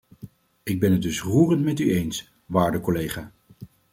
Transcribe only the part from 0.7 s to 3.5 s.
ben het dus roerend met u eens, waarde collega.